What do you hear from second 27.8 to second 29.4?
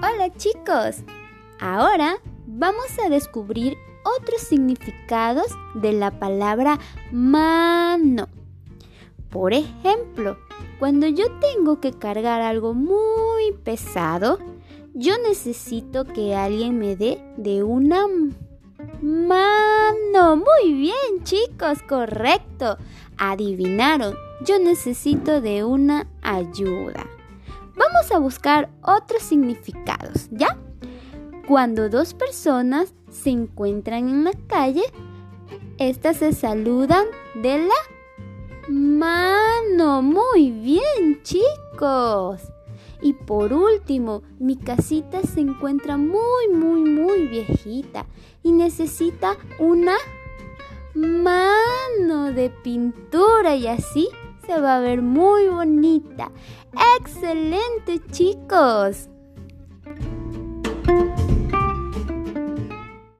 Vamos a buscar otros